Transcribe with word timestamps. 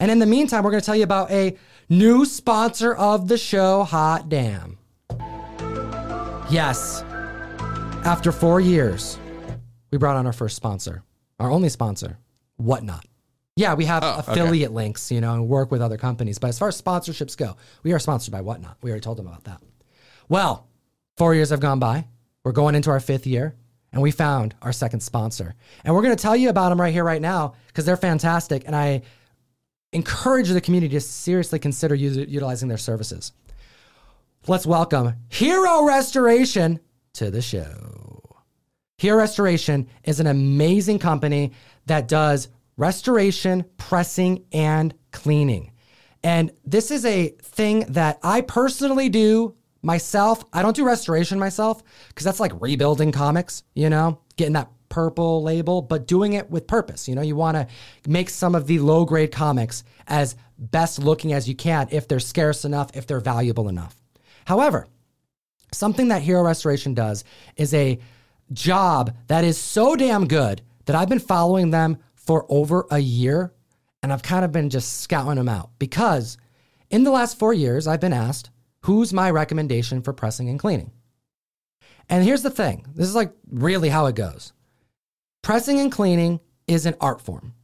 And 0.00 0.10
in 0.10 0.18
the 0.20 0.26
meantime, 0.26 0.62
we're 0.62 0.70
going 0.70 0.80
to 0.80 0.86
tell 0.86 0.96
you 0.96 1.02
about 1.04 1.30
a 1.30 1.56
new 1.88 2.24
sponsor 2.24 2.94
of 2.94 3.26
the 3.28 3.36
show, 3.38 3.82
Hot 3.84 4.28
Damn. 4.28 4.78
Yes, 6.50 7.02
after 8.04 8.32
four 8.32 8.60
years, 8.60 9.18
we 9.90 9.98
brought 9.98 10.16
on 10.16 10.24
our 10.26 10.32
first 10.32 10.56
sponsor, 10.56 11.02
our 11.40 11.50
only 11.50 11.68
sponsor, 11.68 12.18
Whatnot. 12.56 13.04
Yeah, 13.56 13.74
we 13.74 13.84
have 13.86 14.04
Oh, 14.04 14.20
okay. 14.20 14.32
affiliate 14.32 14.72
links, 14.72 15.10
you 15.10 15.20
know, 15.20 15.34
and 15.34 15.48
work 15.48 15.70
with 15.72 15.82
other 15.82 15.98
companies. 15.98 16.38
But 16.38 16.48
as 16.48 16.58
far 16.58 16.68
as 16.68 16.80
sponsorships 16.80 17.36
go, 17.36 17.56
we 17.82 17.92
are 17.92 17.98
sponsored 17.98 18.32
by 18.32 18.40
Whatnot. 18.40 18.78
We 18.82 18.90
already 18.90 19.02
told 19.02 19.18
them 19.18 19.26
about 19.26 19.44
that. 19.44 19.60
Well, 20.28 20.68
four 21.16 21.34
years 21.34 21.50
have 21.50 21.60
gone 21.60 21.80
by. 21.80 22.06
We're 22.44 22.52
going 22.52 22.76
into 22.76 22.90
our 22.90 23.00
fifth 23.00 23.26
year, 23.26 23.56
and 23.92 24.00
we 24.00 24.10
found 24.12 24.54
our 24.62 24.72
second 24.72 25.00
sponsor. 25.00 25.54
And 25.84 25.92
we're 25.94 26.02
going 26.02 26.16
to 26.16 26.22
tell 26.22 26.36
you 26.36 26.50
about 26.50 26.68
them 26.70 26.80
right 26.80 26.92
here, 26.92 27.04
right 27.04 27.20
now, 27.20 27.54
because 27.66 27.84
they're 27.84 27.96
fantastic. 27.96 28.62
And 28.64 28.76
I 28.76 29.02
encourage 29.92 30.48
the 30.50 30.60
community 30.60 30.94
to 30.94 31.00
seriously 31.00 31.58
consider 31.58 31.94
utilizing 31.94 32.68
their 32.68 32.78
services. 32.78 33.32
Let's 34.46 34.66
welcome 34.66 35.14
Hero 35.28 35.84
Restoration 35.84 36.80
to 37.14 37.30
the 37.30 37.42
show. 37.42 38.36
Hero 38.98 39.18
Restoration 39.18 39.88
is 40.04 40.20
an 40.20 40.26
amazing 40.26 40.98
company 40.98 41.52
that 41.86 42.08
does 42.08 42.48
restoration, 42.76 43.64
pressing, 43.76 44.44
and 44.52 44.94
cleaning. 45.10 45.72
And 46.22 46.52
this 46.64 46.90
is 46.90 47.04
a 47.04 47.28
thing 47.42 47.80
that 47.90 48.18
I 48.22 48.40
personally 48.40 49.08
do 49.08 49.54
myself. 49.82 50.44
I 50.52 50.62
don't 50.62 50.74
do 50.76 50.84
restoration 50.84 51.38
myself 51.38 51.82
because 52.08 52.24
that's 52.24 52.40
like 52.40 52.52
rebuilding 52.60 53.12
comics, 53.12 53.62
you 53.74 53.88
know, 53.88 54.20
getting 54.36 54.54
that 54.54 54.70
purple 54.88 55.42
label, 55.42 55.82
but 55.82 56.06
doing 56.06 56.32
it 56.32 56.50
with 56.50 56.66
purpose. 56.66 57.08
You 57.08 57.14
know, 57.14 57.22
you 57.22 57.36
want 57.36 57.56
to 57.56 57.66
make 58.06 58.30
some 58.30 58.54
of 58.54 58.66
the 58.66 58.78
low 58.78 59.04
grade 59.04 59.32
comics 59.32 59.84
as 60.06 60.36
best 60.58 60.98
looking 60.98 61.32
as 61.32 61.48
you 61.48 61.54
can 61.54 61.88
if 61.90 62.08
they're 62.08 62.20
scarce 62.20 62.64
enough, 62.64 62.90
if 62.94 63.06
they're 63.06 63.20
valuable 63.20 63.68
enough. 63.68 63.96
However, 64.44 64.86
something 65.72 66.08
that 66.08 66.22
Hero 66.22 66.42
Restoration 66.42 66.94
does 66.94 67.24
is 67.56 67.74
a 67.74 67.98
job 68.52 69.14
that 69.26 69.44
is 69.44 69.58
so 69.58 69.94
damn 69.94 70.26
good 70.26 70.62
that 70.86 70.96
I've 70.96 71.08
been 71.08 71.18
following 71.18 71.70
them 71.70 71.98
for 72.14 72.46
over 72.48 72.86
a 72.90 72.98
year 72.98 73.52
and 74.02 74.12
I've 74.12 74.22
kind 74.22 74.44
of 74.44 74.52
been 74.52 74.70
just 74.70 75.00
scouting 75.00 75.36
them 75.36 75.48
out 75.48 75.70
because 75.78 76.38
in 76.90 77.04
the 77.04 77.10
last 77.10 77.38
four 77.38 77.52
years, 77.52 77.86
I've 77.86 78.00
been 78.00 78.12
asked, 78.12 78.50
who's 78.82 79.12
my 79.12 79.30
recommendation 79.30 80.00
for 80.02 80.12
pressing 80.12 80.48
and 80.48 80.58
cleaning? 80.58 80.92
And 82.08 82.24
here's 82.24 82.42
the 82.42 82.50
thing 82.50 82.86
this 82.94 83.08
is 83.08 83.14
like 83.14 83.32
really 83.50 83.88
how 83.88 84.06
it 84.06 84.14
goes 84.14 84.52
pressing 85.42 85.80
and 85.80 85.92
cleaning 85.92 86.40
is 86.66 86.86
an 86.86 86.94
art 87.00 87.20
form. 87.20 87.54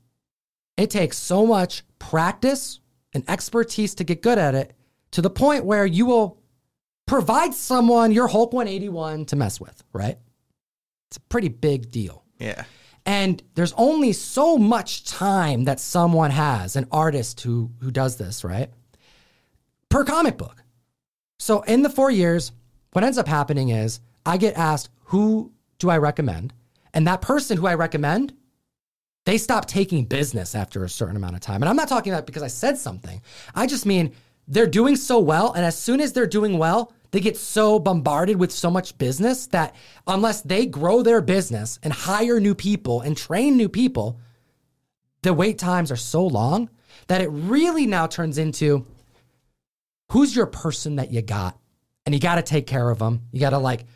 It 0.76 0.90
takes 0.90 1.18
so 1.18 1.46
much 1.46 1.84
practice 1.98 2.80
and 3.12 3.24
expertise 3.28 3.94
to 3.96 4.04
get 4.04 4.22
good 4.22 4.38
at 4.38 4.54
it 4.54 4.74
to 5.12 5.22
the 5.22 5.30
point 5.30 5.64
where 5.64 5.86
you 5.86 6.06
will 6.06 6.38
provide 7.06 7.54
someone 7.54 8.10
your 8.10 8.26
Hulk 8.26 8.52
181 8.52 9.26
to 9.26 9.36
mess 9.36 9.60
with, 9.60 9.84
right? 9.92 10.18
It's 11.10 11.18
a 11.18 11.20
pretty 11.20 11.48
big 11.48 11.90
deal. 11.90 12.24
Yeah. 12.38 12.64
And 13.06 13.42
there's 13.54 13.74
only 13.74 14.12
so 14.12 14.56
much 14.56 15.04
time 15.04 15.64
that 15.64 15.78
someone 15.78 16.30
has, 16.30 16.74
an 16.74 16.88
artist 16.90 17.42
who 17.42 17.70
who 17.80 17.90
does 17.90 18.16
this, 18.16 18.42
right? 18.42 18.70
Per 19.90 20.04
comic 20.04 20.38
book. 20.38 20.64
So 21.38 21.60
in 21.62 21.82
the 21.82 21.90
4 21.90 22.10
years, 22.10 22.52
what 22.92 23.04
ends 23.04 23.18
up 23.18 23.28
happening 23.28 23.68
is 23.68 24.00
I 24.24 24.38
get 24.38 24.56
asked, 24.56 24.88
"Who 25.04 25.52
do 25.78 25.90
I 25.90 25.98
recommend?" 25.98 26.54
And 26.94 27.06
that 27.06 27.20
person 27.20 27.58
who 27.58 27.66
I 27.66 27.74
recommend, 27.74 28.32
they 29.26 29.36
stop 29.36 29.66
taking 29.66 30.04
business 30.04 30.54
after 30.54 30.84
a 30.84 30.88
certain 30.88 31.16
amount 31.16 31.34
of 31.34 31.40
time. 31.40 31.62
And 31.62 31.68
I'm 31.68 31.76
not 31.76 31.88
talking 31.88 32.12
about 32.12 32.24
because 32.24 32.42
I 32.42 32.48
said 32.48 32.78
something. 32.78 33.20
I 33.54 33.66
just 33.66 33.84
mean 33.84 34.14
they're 34.46 34.66
doing 34.66 34.96
so 34.96 35.18
well. 35.18 35.52
And 35.52 35.64
as 35.64 35.76
soon 35.76 36.00
as 36.00 36.12
they're 36.12 36.26
doing 36.26 36.56
well, 36.56 36.92
they 37.10 37.20
get 37.20 37.36
so 37.36 37.78
bombarded 37.78 38.38
with 38.38 38.52
so 38.52 38.70
much 38.70 38.96
business 38.98 39.46
that 39.48 39.74
unless 40.06 40.42
they 40.42 40.66
grow 40.66 41.02
their 41.02 41.20
business 41.20 41.78
and 41.82 41.92
hire 41.92 42.40
new 42.40 42.54
people 42.54 43.00
and 43.00 43.16
train 43.16 43.56
new 43.56 43.68
people, 43.68 44.20
the 45.22 45.32
wait 45.32 45.58
times 45.58 45.90
are 45.90 45.96
so 45.96 46.26
long 46.26 46.68
that 47.06 47.20
it 47.20 47.28
really 47.28 47.86
now 47.86 48.06
turns 48.06 48.38
into 48.38 48.86
who's 50.10 50.34
your 50.34 50.46
person 50.46 50.96
that 50.96 51.10
you 51.10 51.22
got? 51.22 51.58
And 52.06 52.14
you 52.14 52.20
got 52.20 52.34
to 52.34 52.42
take 52.42 52.66
care 52.66 52.90
of 52.90 52.98
them. 52.98 53.22
You 53.32 53.40
got 53.40 53.50
to 53.50 53.58
like 53.58 53.86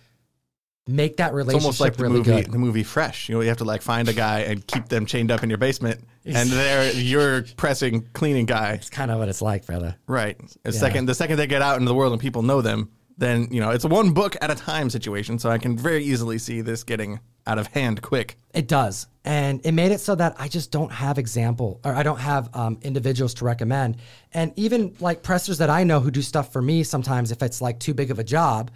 make 0.88 1.19
that 1.19 1.34
relationship 1.34 1.59
It's 1.59 1.65
almost 1.65 1.81
like 1.81 1.97
the 1.97 2.03
really 2.04 2.19
movie, 2.19 2.43
good. 2.43 2.53
the 2.53 2.59
movie 2.59 2.82
Fresh. 2.82 3.28
You 3.28 3.37
know, 3.37 3.41
you 3.43 3.49
have 3.49 3.59
to 3.59 3.65
like 3.65 3.82
find 3.82 4.09
a 4.09 4.12
guy 4.12 4.41
and 4.41 4.66
keep 4.66 4.88
them 4.88 5.06
chained 5.06 5.31
up 5.31 5.43
in 5.43 5.50
your 5.50 5.59
basement, 5.59 6.03
and 6.25 6.49
they're 6.49 6.93
your 6.93 7.44
pressing, 7.56 8.09
cleaning 8.15 8.47
guy. 8.47 8.72
It's 8.72 8.91
kind 8.91 9.10
of 9.10 9.19
what 9.19 9.28
it's 9.28 9.43
like, 9.43 9.66
brother. 9.66 9.97
Right. 10.06 10.37
The 10.62 10.72
second, 10.72 11.06
the 11.06 11.15
second 11.15 11.37
they 11.37 11.47
get 11.47 11.62
out 11.62 11.76
into 11.76 11.88
the 11.88 11.94
world 11.94 12.12
and 12.12 12.21
people 12.21 12.43
know 12.43 12.62
them, 12.62 12.91
then 13.19 13.49
you 13.50 13.60
know 13.60 13.71
it's 13.71 13.84
a 13.84 13.88
one 13.88 14.12
book 14.12 14.37
at 14.41 14.50
a 14.50 14.54
time 14.54 14.91
situation. 14.91 15.38
So 15.38 15.50
I 15.50 15.59
can 15.59 15.76
very 15.76 16.04
easily 16.04 16.38
see 16.38 16.62
this 16.62 16.82
getting 16.84 17.20
out 17.47 17.59
of 17.59 17.66
hand 17.69 18.03
quick. 18.03 18.37
It 18.53 18.69
does. 18.69 19.06
And 19.25 19.65
it 19.65 19.72
made 19.72 19.91
it 19.91 20.00
so 20.00 20.15
that 20.15 20.37
I 20.38 20.49
just 20.49 20.70
don't 20.70 20.93
have 20.93 21.19
example 21.19 21.81
or 21.84 21.94
I 21.94 22.03
don't 22.03 22.20
have 22.20 22.55
um, 22.55 22.78
individuals 22.82 23.34
to 23.34 23.44
recommend. 23.44 23.97
And 24.32 24.53
even 24.56 24.94
like 25.00 25.22
pressers 25.22 25.59
that 25.59 25.70
I 25.70 25.82
know 25.84 26.00
who 26.00 26.10
do 26.10 26.22
stuff 26.22 26.53
for 26.53 26.62
me 26.62 26.82
sometimes, 26.82 27.32
if 27.32 27.43
it's 27.43 27.60
like 27.60 27.78
too 27.81 27.94
big 27.94 28.10
of 28.10 28.19
a 28.19 28.25
job, 28.25 28.70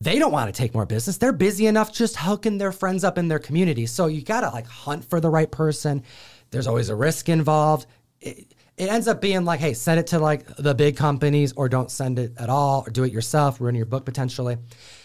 they 0.00 0.18
don't 0.18 0.32
want 0.32 0.52
to 0.52 0.58
take 0.58 0.72
more 0.72 0.86
business. 0.86 1.18
They're 1.18 1.32
busy 1.32 1.66
enough 1.66 1.92
just 1.92 2.16
hooking 2.16 2.58
their 2.58 2.72
friends 2.72 3.04
up 3.04 3.18
in 3.18 3.28
their 3.28 3.38
community. 3.38 3.84
So 3.86 4.06
you 4.06 4.22
got 4.22 4.40
to 4.40 4.48
like 4.48 4.66
hunt 4.66 5.04
for 5.04 5.20
the 5.20 5.28
right 5.28 5.50
person. 5.50 6.02
There's 6.50 6.66
always 6.66 6.88
a 6.88 6.94
risk 6.94 7.28
involved. 7.28 7.86
It, 8.20 8.54
it 8.78 8.88
ends 8.88 9.08
up 9.08 9.20
being 9.20 9.44
like, 9.44 9.60
hey, 9.60 9.74
send 9.74 10.00
it 10.00 10.06
to 10.08 10.18
like 10.18 10.46
the 10.56 10.74
big 10.74 10.96
companies 10.96 11.52
or 11.52 11.68
don't 11.68 11.90
send 11.90 12.18
it 12.18 12.32
at 12.38 12.48
all 12.48 12.82
or 12.86 12.90
do 12.90 13.04
it 13.04 13.12
yourself, 13.12 13.60
ruin 13.60 13.74
your 13.74 13.84
book 13.84 14.06
potentially. 14.06 14.56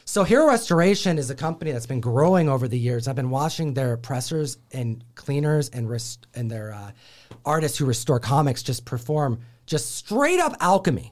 So 0.06 0.24
Hero 0.24 0.48
Restoration 0.48 1.18
is 1.18 1.30
a 1.30 1.36
company 1.36 1.74
that's 1.74 1.86
been 1.86 2.00
growing 2.00 2.48
over 2.48 2.70
the 2.70 2.80
years. 2.80 3.10
I've 3.10 3.18
been 3.18 3.32
watching 3.32 3.74
their 3.74 3.98
pressers 3.98 4.60
and 4.72 5.04
cleaners 5.16 5.68
and 5.70 5.90
rest- 5.90 6.28
and 6.36 6.50
their 6.50 6.72
uh, 6.72 6.92
artists 7.44 7.78
who 7.78 7.86
restore 7.86 8.22
comics 8.22 8.64
just 8.64 8.86
perform 8.86 9.42
just 9.66 9.94
straight 9.94 10.40
up 10.40 10.56
alchemy 10.62 11.12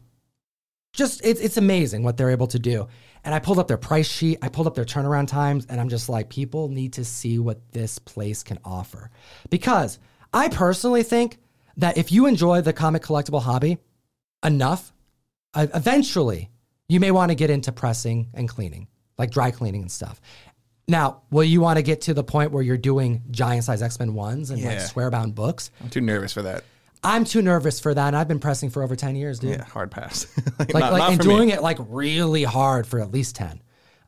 just 0.93 1.25
it's 1.25 1.41
it's 1.41 1.57
amazing 1.57 2.03
what 2.03 2.17
they're 2.17 2.31
able 2.31 2.47
to 2.47 2.59
do. 2.59 2.87
And 3.25 3.33
I 3.33 3.39
pulled 3.39 3.57
up 3.57 3.67
their 3.67 3.77
price 3.77 4.07
sheet, 4.07 4.39
I 4.41 4.49
pulled 4.49 4.67
up 4.67 4.75
their 4.75 4.83
turnaround 4.85 5.27
times, 5.27 5.65
and 5.69 5.79
I'm 5.79 5.87
just 5.89 6.09
like, 6.09 6.29
people 6.29 6.67
need 6.67 6.93
to 6.93 7.05
see 7.05 7.39
what 7.39 7.71
this 7.71 7.97
place 7.97 8.43
can 8.43 8.59
offer. 8.65 9.11
Because 9.49 9.97
I 10.33 10.49
personally 10.49 11.03
think 11.03 11.37
that 11.77 11.97
if 11.97 12.11
you 12.11 12.25
enjoy 12.25 12.61
the 12.61 12.73
comic 12.73 13.01
collectible 13.01 13.41
hobby 13.41 13.77
enough, 14.43 14.91
eventually 15.55 16.49
you 16.89 16.99
may 16.99 17.11
want 17.11 17.29
to 17.31 17.35
get 17.35 17.49
into 17.49 17.71
pressing 17.71 18.27
and 18.33 18.49
cleaning, 18.49 18.87
like 19.17 19.31
dry 19.31 19.51
cleaning 19.51 19.81
and 19.83 19.91
stuff. 19.91 20.19
Now, 20.85 21.21
will 21.31 21.45
you 21.45 21.61
want 21.61 21.77
to 21.77 21.83
get 21.83 22.01
to 22.01 22.13
the 22.13 22.25
point 22.25 22.51
where 22.51 22.61
you're 22.61 22.77
doing 22.77 23.23
giant 23.31 23.63
size 23.63 23.81
X 23.81 23.97
Men 23.99 24.13
ones 24.15 24.49
and 24.49 24.61
like 24.61 24.79
Yeah. 24.79 24.85
square 24.85 25.09
bound 25.09 25.33
books? 25.33 25.71
I'm 25.81 25.89
too 25.89 26.01
nervous 26.01 26.33
for 26.33 26.41
that. 26.41 26.65
I'm 27.03 27.25
too 27.25 27.41
nervous 27.41 27.79
for 27.79 27.93
that. 27.93 28.07
And 28.07 28.15
I've 28.15 28.27
been 28.27 28.39
pressing 28.39 28.69
for 28.69 28.81
over 28.81 28.95
10 28.95 29.15
years, 29.15 29.39
dude 29.39 29.51
Yeah, 29.51 29.65
hard 29.65 29.91
pass. 29.91 30.25
like, 30.59 30.73
like, 30.73 30.81
not, 30.81 30.93
like 30.93 30.99
not 30.99 31.11
and 31.11 31.21
for 31.21 31.27
me. 31.27 31.35
doing 31.35 31.49
it 31.49 31.61
like 31.61 31.77
really 31.89 32.43
hard 32.43 32.87
for 32.87 32.99
at 32.99 33.11
least 33.11 33.35
10 33.35 33.61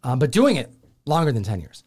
um, 0.03 0.19
but 0.19 0.31
doing 0.31 0.55
it 0.55 0.71
longer 1.05 1.31
than 1.31 1.43
10 1.43 1.59
years 1.59 1.83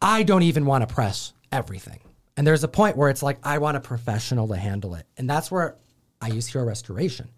i 0.00 0.22
don't 0.22 0.42
even 0.42 0.66
want 0.66 0.86
to 0.86 0.92
press 0.92 1.32
everything 1.52 2.00
and 2.36 2.46
there's 2.46 2.64
a 2.64 2.68
point 2.68 2.96
where 2.96 3.08
it's 3.08 3.22
like 3.22 3.38
i 3.44 3.58
want 3.58 3.76
a 3.76 3.80
professional 3.80 4.48
to 4.48 4.56
handle 4.56 4.94
it 4.94 5.06
and 5.16 5.28
that's 5.28 5.50
where 5.50 5.76
i 6.20 6.28
use 6.28 6.46
hero 6.46 6.64
restoration 6.64 7.30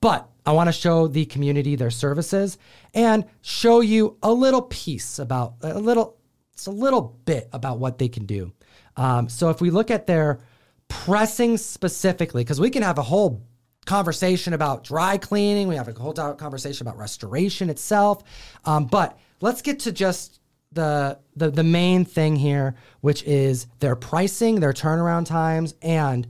but 0.00 0.28
i 0.44 0.52
want 0.52 0.68
to 0.68 0.72
show 0.72 1.06
the 1.06 1.24
community 1.26 1.76
their 1.76 1.90
services 1.90 2.58
and 2.94 3.24
show 3.40 3.80
you 3.80 4.16
a 4.22 4.32
little 4.32 4.62
piece 4.62 5.18
about 5.18 5.54
a 5.62 5.78
little 5.78 6.16
it's 6.52 6.66
a 6.66 6.70
little 6.70 7.18
bit 7.24 7.48
about 7.52 7.78
what 7.78 7.98
they 7.98 8.08
can 8.08 8.26
do 8.26 8.52
um, 8.96 9.28
so 9.28 9.48
if 9.48 9.60
we 9.60 9.70
look 9.70 9.92
at 9.92 10.08
their 10.08 10.40
pressing 10.88 11.56
specifically 11.56 12.42
because 12.42 12.60
we 12.60 12.70
can 12.70 12.82
have 12.82 12.98
a 12.98 13.02
whole 13.02 13.42
conversation 13.86 14.52
about 14.52 14.84
dry 14.84 15.16
cleaning. 15.16 15.68
We 15.68 15.76
have 15.76 15.88
a 15.88 15.92
whole 15.92 16.12
conversation 16.12 16.86
about 16.86 16.98
restoration 16.98 17.70
itself. 17.70 18.22
Um, 18.64 18.86
but 18.86 19.18
let's 19.40 19.62
get 19.62 19.80
to 19.80 19.92
just 19.92 20.40
the, 20.72 21.18
the 21.34 21.50
the 21.50 21.64
main 21.64 22.04
thing 22.04 22.36
here, 22.36 22.74
which 23.00 23.22
is 23.22 23.66
their 23.80 23.96
pricing, 23.96 24.60
their 24.60 24.74
turnaround 24.74 25.26
times, 25.26 25.74
and 25.80 26.26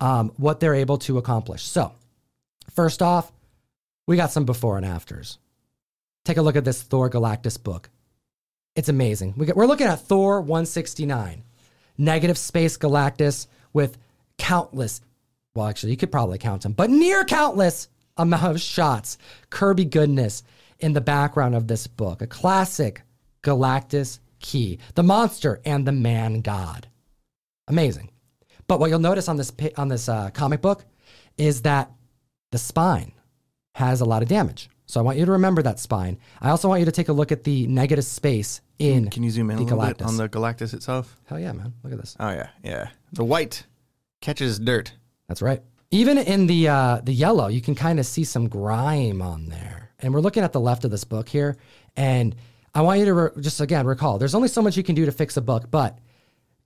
um, 0.00 0.32
what 0.36 0.60
they're 0.60 0.74
able 0.76 0.98
to 0.98 1.18
accomplish. 1.18 1.64
So, 1.64 1.92
first 2.70 3.02
off, 3.02 3.32
we 4.06 4.16
got 4.16 4.30
some 4.30 4.44
before 4.44 4.76
and 4.76 4.86
afters. 4.86 5.38
Take 6.24 6.36
a 6.36 6.42
look 6.42 6.56
at 6.56 6.64
this 6.64 6.82
Thor 6.82 7.10
Galactus 7.10 7.60
book. 7.60 7.90
It's 8.76 8.88
amazing. 8.88 9.34
We 9.36 9.46
we're 9.52 9.66
looking 9.66 9.88
at 9.88 10.00
Thor 10.00 10.40
169, 10.40 11.42
negative 11.98 12.38
space 12.38 12.78
Galactus 12.78 13.48
with 13.72 13.98
countless 14.40 15.00
well, 15.54 15.66
actually, 15.66 15.90
you 15.90 15.96
could 15.96 16.12
probably 16.12 16.38
count 16.38 16.62
them, 16.62 16.72
but 16.72 16.90
near 16.90 17.24
countless 17.24 17.88
amount 18.16 18.44
of 18.44 18.60
shots. 18.60 19.18
Kirby 19.50 19.84
goodness 19.84 20.42
in 20.78 20.92
the 20.92 21.00
background 21.00 21.54
of 21.54 21.66
this 21.66 21.86
book, 21.86 22.22
a 22.22 22.26
classic 22.26 23.02
Galactus 23.42 24.20
key, 24.38 24.78
the 24.94 25.02
monster 25.02 25.60
and 25.64 25.86
the 25.86 25.92
man 25.92 26.40
god. 26.40 26.88
Amazing. 27.68 28.10
But 28.66 28.78
what 28.78 28.90
you'll 28.90 29.00
notice 29.00 29.28
on 29.28 29.36
this 29.36 29.52
on 29.76 29.88
this 29.88 30.08
uh, 30.08 30.30
comic 30.30 30.60
book 30.60 30.84
is 31.36 31.62
that 31.62 31.90
the 32.52 32.58
spine 32.58 33.12
has 33.74 34.00
a 34.00 34.04
lot 34.04 34.22
of 34.22 34.28
damage. 34.28 34.70
So 34.86 35.00
I 35.00 35.02
want 35.02 35.18
you 35.18 35.24
to 35.24 35.32
remember 35.32 35.62
that 35.62 35.78
spine. 35.78 36.18
I 36.40 36.50
also 36.50 36.68
want 36.68 36.80
you 36.80 36.84
to 36.86 36.92
take 36.92 37.08
a 37.08 37.12
look 37.12 37.32
at 37.32 37.44
the 37.44 37.66
negative 37.66 38.04
space 38.04 38.60
in. 38.78 39.08
Can 39.10 39.22
you 39.22 39.30
zoom 39.30 39.50
in 39.50 39.58
a 39.58 39.62
little 39.62 39.78
bit 39.78 40.02
on 40.02 40.16
the 40.16 40.28
Galactus 40.28 40.74
itself? 40.74 41.20
Hell 41.26 41.38
yeah, 41.38 41.52
man! 41.52 41.74
Look 41.82 41.92
at 41.92 41.98
this. 41.98 42.16
Oh 42.20 42.30
yeah, 42.30 42.48
yeah. 42.62 42.90
The 43.12 43.24
white 43.24 43.64
catches 44.20 44.58
dirt. 44.58 44.92
That's 45.28 45.42
right. 45.42 45.62
Even 45.90 46.18
in 46.18 46.46
the 46.46 46.68
uh, 46.68 47.00
the 47.02 47.12
yellow, 47.12 47.48
you 47.48 47.60
can 47.60 47.74
kind 47.74 47.98
of 47.98 48.06
see 48.06 48.24
some 48.24 48.48
grime 48.48 49.22
on 49.22 49.46
there. 49.46 49.90
And 49.98 50.14
we're 50.14 50.20
looking 50.20 50.44
at 50.44 50.52
the 50.52 50.60
left 50.60 50.84
of 50.84 50.90
this 50.90 51.04
book 51.04 51.28
here, 51.28 51.56
and 51.96 52.34
I 52.74 52.82
want 52.82 53.00
you 53.00 53.04
to 53.06 53.14
re- 53.14 53.30
just 53.40 53.60
again 53.60 53.86
recall: 53.86 54.18
there's 54.18 54.34
only 54.34 54.48
so 54.48 54.62
much 54.62 54.76
you 54.76 54.82
can 54.82 54.94
do 54.94 55.04
to 55.06 55.12
fix 55.12 55.36
a 55.36 55.40
book, 55.40 55.70
but 55.70 55.98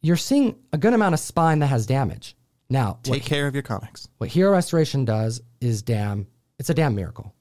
you're 0.03 0.17
seeing 0.17 0.57
a 0.73 0.79
good 0.79 0.93
amount 0.93 1.15
of 1.15 1.21
spine 1.21 1.61
that 1.61 1.69
has 1.69 1.87
damage. 1.87 2.37
Now, 2.71 2.99
what, 3.05 3.05
Take 3.05 3.25
care 3.25 3.47
of 3.47 3.55
your 3.55 3.63
comics. 3.63 4.09
what 4.19 4.29
Hero 4.31 4.53
Restoration 4.53 5.05
does 5.05 5.41
is 5.61 5.83
damn, 5.83 6.27
it's 6.59 6.71
a 6.71 6.75
damn 6.75 6.95
miracle. 6.95 7.35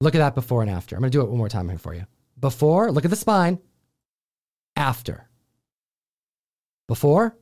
Look 0.00 0.14
at 0.14 0.18
that 0.18 0.34
before 0.34 0.62
and 0.62 0.70
after. 0.70 0.94
I'm 0.94 1.00
going 1.00 1.10
to 1.10 1.18
do 1.18 1.22
it 1.22 1.28
one 1.28 1.38
more 1.38 1.48
time 1.48 1.68
here 1.68 1.78
for 1.78 1.94
you. 1.94 2.06
Before, 2.38 2.92
look 2.92 3.04
at 3.04 3.10
the 3.10 3.16
spine. 3.16 3.58
After. 4.76 5.28
Before, 6.86 7.36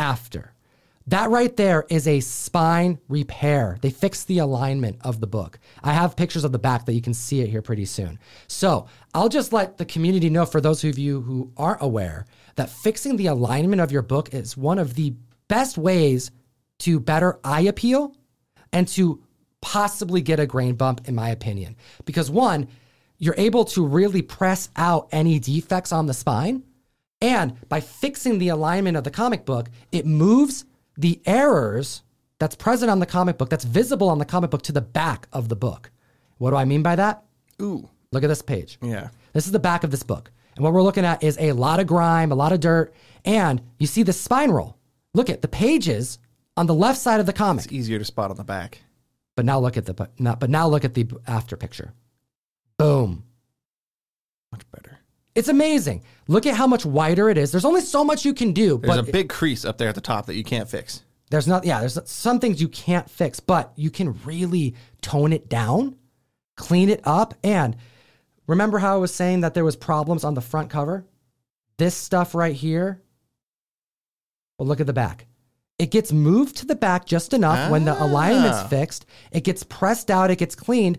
after. 0.00 0.54
That 1.06 1.30
right 1.30 1.54
there 1.56 1.86
is 1.88 2.08
a 2.08 2.20
spine 2.20 2.98
repair. 3.08 3.78
They 3.80 3.90
fixed 3.90 4.28
the 4.28 4.38
alignment 4.38 4.96
of 5.02 5.20
the 5.20 5.26
book. 5.26 5.58
I 5.82 5.92
have 5.92 6.16
pictures 6.16 6.44
of 6.44 6.52
the 6.52 6.58
back 6.58 6.86
that 6.86 6.94
you 6.94 7.02
can 7.02 7.14
see 7.14 7.40
it 7.40 7.48
here 7.48 7.62
pretty 7.62 7.84
soon. 7.84 8.18
So 8.46 8.86
I'll 9.12 9.28
just 9.28 9.52
let 9.52 9.76
the 9.76 9.84
community 9.84 10.30
know 10.30 10.46
for 10.46 10.60
those 10.60 10.84
of 10.84 10.98
you 10.98 11.20
who 11.20 11.52
aren't 11.56 11.82
aware 11.82 12.26
that 12.56 12.70
fixing 12.70 13.16
the 13.16 13.26
alignment 13.26 13.82
of 13.82 13.92
your 13.92 14.02
book 14.02 14.32
is 14.32 14.56
one 14.56 14.78
of 14.78 14.94
the 14.94 15.14
best 15.48 15.76
ways 15.76 16.30
to 16.80 17.00
better 17.00 17.38
eye 17.44 17.62
appeal 17.62 18.14
and 18.72 18.86
to 18.88 19.22
possibly 19.60 20.22
get 20.22 20.40
a 20.40 20.46
grade 20.46 20.78
bump, 20.78 21.08
in 21.08 21.14
my 21.14 21.30
opinion. 21.30 21.76
Because 22.04 22.30
one, 22.30 22.68
you're 23.18 23.34
able 23.36 23.64
to 23.66 23.84
really 23.84 24.22
press 24.22 24.70
out 24.76 25.08
any 25.12 25.38
defects 25.38 25.92
on 25.92 26.06
the 26.06 26.14
spine. 26.14 26.62
And 27.20 27.68
by 27.68 27.80
fixing 27.80 28.38
the 28.38 28.48
alignment 28.48 28.96
of 28.96 29.04
the 29.04 29.10
comic 29.10 29.44
book, 29.44 29.68
it 29.92 30.06
moves 30.06 30.64
the 30.96 31.20
errors 31.26 32.02
that's 32.38 32.54
present 32.56 32.90
on 32.90 32.98
the 32.98 33.06
comic 33.06 33.36
book, 33.36 33.50
that's 33.50 33.64
visible 33.64 34.08
on 34.08 34.18
the 34.18 34.24
comic 34.24 34.50
book, 34.50 34.62
to 34.62 34.72
the 34.72 34.80
back 34.80 35.28
of 35.32 35.48
the 35.48 35.56
book. 35.56 35.90
What 36.38 36.50
do 36.50 36.56
I 36.56 36.64
mean 36.64 36.82
by 36.82 36.96
that? 36.96 37.24
Ooh, 37.60 37.88
Look 38.12 38.24
at 38.24 38.28
this 38.28 38.42
page. 38.42 38.78
yeah. 38.82 39.10
This 39.34 39.46
is 39.46 39.52
the 39.52 39.58
back 39.60 39.84
of 39.84 39.90
this 39.92 40.02
book. 40.02 40.32
And 40.56 40.64
what 40.64 40.72
we're 40.72 40.82
looking 40.82 41.04
at 41.04 41.22
is 41.22 41.38
a 41.38 41.52
lot 41.52 41.78
of 41.78 41.86
grime, 41.86 42.32
a 42.32 42.34
lot 42.34 42.52
of 42.52 42.58
dirt, 42.60 42.92
and 43.24 43.60
you 43.78 43.86
see 43.86 44.02
the 44.02 44.12
spine 44.12 44.50
roll. 44.50 44.76
Look 45.14 45.30
at 45.30 45.42
the 45.42 45.48
pages 45.48 46.18
on 46.56 46.66
the 46.66 46.74
left 46.74 46.98
side 46.98 47.20
of 47.20 47.26
the 47.26 47.32
comic. 47.32 47.66
It's 47.66 47.72
easier 47.72 47.98
to 47.98 48.04
spot 48.04 48.30
on 48.30 48.36
the 48.36 48.42
back. 48.44 48.80
But 49.36 49.44
now 49.44 49.60
look 49.60 49.76
at 49.76 49.86
the 49.86 49.94
but 49.94 50.18
now, 50.18 50.34
but 50.34 50.50
now 50.50 50.66
look 50.66 50.84
at 50.84 50.94
the 50.94 51.06
after 51.28 51.56
picture. 51.56 51.92
Boom. 52.78 53.22
It's 55.40 55.48
amazing. 55.48 56.02
Look 56.28 56.44
at 56.44 56.54
how 56.54 56.66
much 56.66 56.84
wider 56.84 57.30
it 57.30 57.38
is. 57.38 57.50
There's 57.50 57.64
only 57.64 57.80
so 57.80 58.04
much 58.04 58.26
you 58.26 58.34
can 58.34 58.52
do, 58.52 58.76
There's 58.76 58.94
but 58.96 59.08
a 59.08 59.10
big 59.10 59.30
crease 59.30 59.64
up 59.64 59.78
there 59.78 59.88
at 59.88 59.94
the 59.94 60.02
top 60.02 60.26
that 60.26 60.34
you 60.34 60.44
can't 60.44 60.68
fix. 60.68 61.02
there's 61.30 61.46
not 61.48 61.64
yeah, 61.64 61.80
there's 61.80 61.98
some 62.04 62.40
things 62.40 62.60
you 62.60 62.68
can't 62.68 63.08
fix, 63.08 63.40
but 63.40 63.72
you 63.74 63.90
can 63.90 64.20
really 64.24 64.74
tone 65.00 65.32
it 65.32 65.48
down, 65.48 65.96
clean 66.58 66.90
it 66.90 67.00
up, 67.04 67.32
and 67.42 67.74
remember 68.46 68.80
how 68.80 68.94
I 68.96 68.98
was 68.98 69.14
saying 69.14 69.40
that 69.40 69.54
there 69.54 69.64
was 69.64 69.76
problems 69.76 70.24
on 70.24 70.34
the 70.34 70.42
front 70.42 70.68
cover? 70.68 71.06
This 71.78 71.94
stuff 71.94 72.34
right 72.34 72.54
here. 72.54 73.00
Well, 74.58 74.68
look 74.68 74.80
at 74.80 74.86
the 74.86 74.92
back. 74.92 75.26
It 75.78 75.90
gets 75.90 76.12
moved 76.12 76.56
to 76.58 76.66
the 76.66 76.74
back 76.74 77.06
just 77.06 77.32
enough 77.32 77.70
when 77.70 77.86
the 77.86 77.94
alignment's 78.02 78.58
Ah. 78.58 78.66
fixed. 78.68 79.06
It 79.32 79.44
gets 79.44 79.62
pressed 79.62 80.10
out, 80.10 80.30
it 80.30 80.36
gets 80.36 80.54
cleaned. 80.54 80.98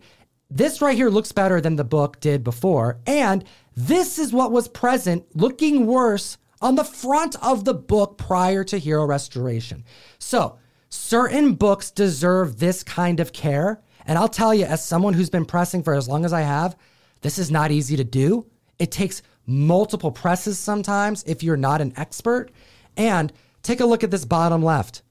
This 0.54 0.82
right 0.82 0.98
here 0.98 1.10
looks 1.10 1.32
better 1.32 1.62
than 1.62 1.78
the 1.78 1.86
book 1.86 2.20
did 2.20 2.44
before. 2.44 3.00
And 3.08 3.46
this 3.74 4.20
is 4.20 4.34
what 4.34 4.52
was 4.52 4.68
present, 4.68 5.26
looking 5.34 5.88
worse 5.88 6.38
on 6.62 6.76
the 6.76 6.84
front 6.84 7.42
of 7.42 7.64
the 7.64 7.74
book 7.74 8.18
prior 8.18 8.66
to 8.66 8.78
Hero 8.78 9.06
Restoration. 9.06 9.86
So, 10.20 10.58
certain 10.90 11.54
books 11.54 11.90
deserve 11.90 12.60
this 12.60 12.84
kind 12.84 13.22
of 13.22 13.32
care. 13.32 13.82
And 14.06 14.18
I'll 14.18 14.28
tell 14.28 14.54
you, 14.54 14.66
as 14.66 14.84
someone 14.84 15.14
who's 15.14 15.30
been 15.30 15.46
pressing 15.46 15.84
for 15.84 15.94
as 15.94 16.10
long 16.10 16.26
as 16.26 16.34
I 16.34 16.42
have, 16.42 16.76
this 17.22 17.40
is 17.40 17.50
not 17.50 17.72
easy 17.72 17.96
to 17.96 18.04
do. 18.04 18.46
It 18.78 18.92
takes 18.92 19.22
multiple 19.46 20.12
presses 20.12 20.60
sometimes 20.60 21.24
if 21.24 21.44
you're 21.44 21.56
not 21.56 21.80
an 21.80 21.94
expert. 21.96 22.52
And 22.98 23.32
take 23.64 23.80
a 23.80 23.86
look 23.86 24.04
at 24.04 24.12
this 24.12 24.26
bottom 24.26 24.62
left. 24.62 25.02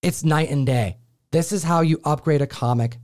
It's 0.00 0.22
night 0.22 0.48
and 0.48 0.64
day. 0.64 0.98
This 1.32 1.50
is 1.50 1.64
how 1.64 1.80
you 1.80 2.00
upgrade 2.04 2.40
a 2.40 2.46
comic, 2.46 2.98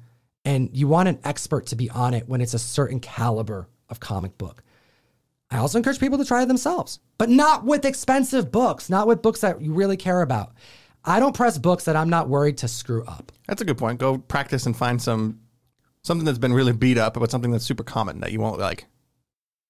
and 0.47 0.71
you 0.73 0.87
want 0.87 1.09
an 1.09 1.19
expert 1.25 1.67
to 1.67 1.77
be 1.77 1.91
on 1.91 2.15
it 2.15 2.29
when 2.29 2.41
it's 2.41 2.55
a 2.55 2.59
certain 2.59 3.01
caliber 3.01 3.69
of 3.91 3.99
comic 3.99 4.39
book. 4.39 4.63
I 5.51 5.59
also 5.59 5.77
encourage 5.77 5.99
people 5.99 6.19
to 6.19 6.25
try 6.25 6.43
it 6.43 6.47
themselves, 6.47 7.01
but 7.19 7.29
not 7.29 7.65
with 7.65 7.85
expensive 7.85 8.51
books, 8.51 8.89
not 8.89 9.09
with 9.09 9.23
books 9.23 9.41
that 9.41 9.61
you 9.61 9.73
really 9.73 9.97
care 9.97 10.23
about. 10.23 10.55
I 11.05 11.21
don't 11.21 11.35
press 11.35 11.59
books 11.59 11.85
that 11.85 11.97
I'm 11.97 12.09
not 12.09 12.29
worried 12.29 12.59
to 12.59 12.69
screw 12.69 13.05
up. 13.05 13.33
That's 13.47 13.61
a 13.61 13.65
good 13.65 13.77
point. 13.77 13.99
Go 13.99 14.19
practice 14.19 14.67
and 14.67 14.77
find 14.77 15.03
some 15.03 15.41
something 16.03 16.25
that's 16.25 16.39
been 16.39 16.53
really 16.53 16.73
beat 16.73 16.99
up, 16.99 17.15
but 17.15 17.31
something 17.31 17.51
that's 17.51 17.65
super 17.65 17.85
common 17.85 18.21
that 18.21 18.31
you 18.31 18.41
won't 18.41 18.61
like 18.61 18.87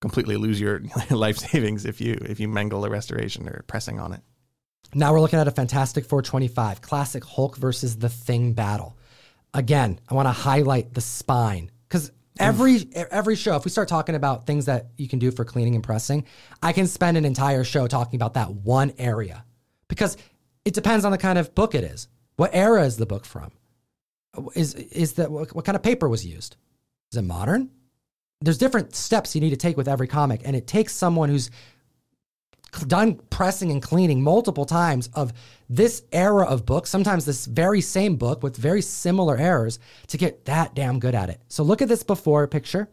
completely 0.03 0.37
lose 0.37 0.61
your 0.61 0.83
life 1.11 1.39
savings 1.39 1.87
if 1.87 2.03
you 2.03 2.19
if 2.23 2.39
you 2.39 2.49
mangle 2.49 2.85
a 2.85 2.91
restoration 2.91 3.49
or 3.49 3.65
pressing 3.67 3.99
on 3.99 4.13
it. 4.13 4.21
Now 4.95 5.13
we're 5.13 5.21
looking 5.21 5.39
at 5.39 5.49
a 5.49 5.53
Fantastic 5.53 6.05
Four 6.05 6.21
25 6.23 6.83
classic 6.83 7.25
Hulk 7.25 7.57
versus 7.57 7.97
the 7.97 8.09
Thing 8.11 8.53
battle. 8.53 8.96
Again, 9.57 9.99
I 10.07 10.13
want 10.13 10.27
to 10.27 10.33
highlight 10.33 10.93
the 10.93 11.01
spine 11.01 11.71
because 11.89 12.13
every 12.39 12.87
every 12.95 13.37
show, 13.37 13.57
if 13.57 13.65
we 13.65 13.71
start 13.71 13.89
talking 13.89 14.15
about 14.15 14.47
things 14.47 14.67
that 14.67 14.89
you 14.99 15.09
can 15.09 15.19
do 15.19 15.31
for 15.31 15.47
cleaning 15.47 15.75
and 15.75 15.83
pressing, 15.83 16.27
I 16.63 16.75
can 16.75 16.87
spend 16.87 17.17
an 17.17 17.25
entire 17.25 17.65
show 17.65 17.87
talking 17.87 18.19
about 18.19 18.35
that 18.35 18.53
one 18.53 18.93
area 18.99 19.47
because 19.89 20.19
it 20.67 20.75
depends 20.75 21.07
on 21.07 21.13
the 21.13 21.17
kind 21.17 21.39
of 21.39 21.55
book 21.55 21.75
it 21.75 21.85
is. 21.85 22.07
What 22.37 22.51
era 22.53 22.85
is 22.85 22.99
the 22.99 23.07
book 23.07 23.25
from? 23.25 23.51
Is 24.55 24.75
is 24.75 25.15
that 25.15 25.31
what, 25.31 25.55
what 25.55 25.65
kind 25.65 25.75
of 25.75 25.83
paper 25.83 26.07
was 26.07 26.27
used? 26.27 26.57
Is 27.11 27.17
it 27.17 27.23
modern? 27.23 27.71
There's 28.43 28.59
different 28.59 28.95
steps 28.95 29.35
you 29.35 29.41
need 29.41 29.51
to 29.51 29.57
take 29.57 29.79
with 29.79 29.89
every 29.89 30.07
comic, 30.07 30.43
and 30.45 30.55
it 30.55 30.67
takes 30.67 30.95
someone 30.95 31.31
who's 31.31 31.51
done 32.87 33.21
pressing 33.31 33.71
and 33.71 33.83
cleaning 33.83 34.23
multiple 34.23 34.65
times 34.65 35.09
of 35.15 35.33
this 35.69 36.03
era 36.13 36.45
of 36.45 36.67
books, 36.67 36.91
sometimes 36.91 37.25
this 37.25 37.47
very 37.47 37.81
same 37.81 38.17
book 38.17 38.43
with 38.43 38.57
very 38.57 38.83
similar 38.83 39.37
errors 39.37 39.79
to 40.09 40.19
get 40.19 40.45
that 40.45 40.75
damn 40.75 40.99
good 40.99 41.15
at 41.15 41.31
it. 41.31 41.41
So 41.49 41.63
look 41.63 41.83
at 41.83 41.89
this 41.89 42.03
before 42.03 42.47
picture, 42.47 42.89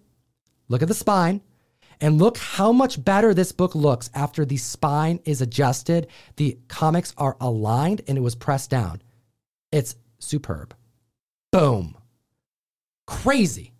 look 0.69 0.81
at 0.81 0.87
the 0.87 0.93
spine, 0.93 1.41
and 2.01 2.17
look 2.17 2.37
how 2.37 2.71
much 2.71 3.03
better 3.03 3.33
this 3.33 3.51
book 3.51 3.75
looks 3.75 4.09
after 4.13 4.45
the 4.45 4.57
spine 4.57 5.19
is 5.25 5.41
adjusted, 5.41 6.07
the 6.35 6.57
comics 6.67 7.13
are 7.17 7.37
aligned, 7.39 8.01
and 8.07 8.17
it 8.17 8.21
was 8.21 8.35
pressed 8.35 8.69
down. 8.69 9.01
It's 9.71 9.95
superb. 10.19 10.75
Boom. 11.51 11.95
Crazy. 13.07 13.73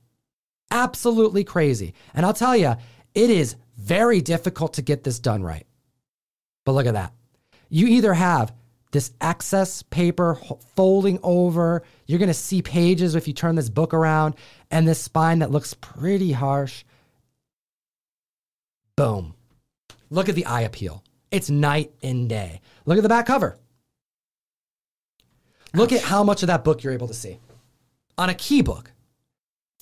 Absolutely 0.71 1.43
crazy. 1.43 1.93
And 2.13 2.25
I'll 2.25 2.33
tell 2.33 2.55
you, 2.55 2.75
it 3.13 3.29
is 3.29 3.55
very 3.77 4.21
difficult 4.21 4.73
to 4.73 4.81
get 4.81 5.03
this 5.03 5.19
done 5.19 5.43
right. 5.43 5.65
But 6.65 6.73
look 6.73 6.85
at 6.85 6.93
that. 6.93 7.13
You 7.69 7.87
either 7.87 8.13
have 8.13 8.53
this 8.91 9.11
excess 9.19 9.81
paper 9.81 10.39
folding 10.75 11.19
over, 11.23 11.81
you're 12.05 12.19
going 12.19 12.27
to 12.27 12.33
see 12.33 12.61
pages 12.61 13.15
if 13.15 13.27
you 13.27 13.33
turn 13.33 13.55
this 13.55 13.69
book 13.69 13.93
around, 13.93 14.35
and 14.69 14.87
this 14.87 15.01
spine 15.01 15.39
that 15.39 15.51
looks 15.51 15.73
pretty 15.73 16.31
harsh. 16.31 16.83
Boom. 18.95 19.33
Look 20.11 20.29
at 20.29 20.35
the 20.35 20.45
eye 20.45 20.61
appeal. 20.61 21.03
It's 21.31 21.49
night 21.49 21.91
and 22.03 22.29
day. 22.29 22.61
Look 22.85 22.97
at 22.97 23.01
the 23.01 23.09
back 23.09 23.25
cover. 23.25 23.57
Look 25.73 25.91
at 25.91 26.01
how 26.01 26.23
much 26.23 26.43
of 26.43 26.47
that 26.47 26.63
book 26.63 26.83
you're 26.83 26.93
able 26.93 27.07
to 27.07 27.15
see. 27.15 27.39
On 28.19 28.29
a 28.29 28.35
key 28.35 28.61
book, 28.61 28.91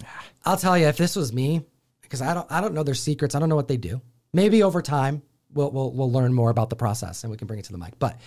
ah. 0.05 0.23
I'll 0.45 0.55
tell 0.55 0.77
you, 0.77 0.87
if 0.87 0.95
this 0.95 1.17
was 1.17 1.33
me, 1.33 1.65
because 2.01 2.21
I 2.21 2.33
don't, 2.33 2.49
I 2.49 2.61
don't 2.61 2.73
know 2.73 2.83
their 2.83 2.95
secrets. 2.95 3.35
I 3.35 3.39
don't 3.39 3.49
know 3.49 3.57
what 3.57 3.67
they 3.67 3.75
do. 3.75 4.01
Maybe 4.31 4.63
over 4.63 4.81
time, 4.81 5.21
we'll, 5.53 5.71
we'll, 5.71 5.91
we'll 5.91 6.11
learn 6.11 6.33
more 6.33 6.49
about 6.49 6.69
the 6.69 6.75
process 6.75 7.23
and 7.23 7.31
we 7.31 7.37
can 7.37 7.47
bring 7.47 7.59
it 7.59 7.65
to 7.65 7.71
the 7.71 7.77
mic. 7.77 7.97
But 7.99 8.17